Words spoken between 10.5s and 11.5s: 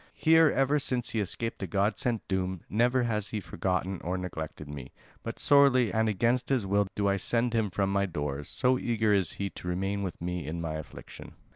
my affliction."